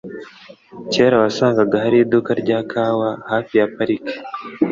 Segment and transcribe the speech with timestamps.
[0.91, 4.15] Kera wasangaga hari iduka rya kawa hafi ya parike.